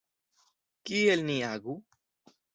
[0.91, 1.73] Kiel ni agu?